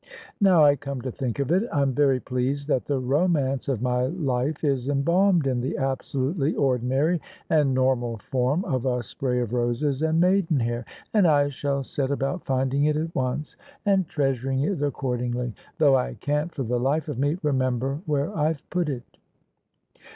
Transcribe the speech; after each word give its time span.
"Now 0.41 0.65
I 0.65 0.75
come 0.77 1.01
to 1.03 1.11
think 1.11 1.37
of 1.37 1.51
it, 1.51 1.69
Tm 1.69 1.93
very 1.93 2.19
pleased 2.19 2.67
that 2.69 2.85
the 2.85 2.97
romance 2.97 3.67
of 3.67 3.83
my 3.83 4.07
life 4.07 4.63
is 4.63 4.89
embalmed 4.89 5.45
in 5.45 5.61
the 5.61 5.77
absolutely 5.77 6.55
ordinary 6.55 7.21
and 7.51 7.75
normal 7.75 8.17
form 8.17 8.65
of 8.65 8.87
a 8.87 9.03
spray 9.03 9.41
of 9.41 9.53
roses 9.53 10.01
and 10.01 10.19
maiden 10.19 10.59
hair: 10.59 10.85
and 11.13 11.27
I 11.27 11.49
shall 11.49 11.83
set 11.83 12.09
about 12.09 12.47
finding 12.47 12.85
it 12.85 12.97
at 12.97 13.13
once, 13.13 13.55
and 13.85 14.07
treasuring 14.07 14.63
it 14.63 14.81
accordingly; 14.81 15.53
though 15.77 16.03
J 16.03 16.17
can't 16.19 16.51
for 16.51 16.63
the 16.63 16.79
life 16.79 17.07
of 17.07 17.19
me 17.19 17.37
remember 17.43 18.01
where 18.07 18.29
Fve 18.29 18.57
put 18.71 18.89
it." 18.89 19.03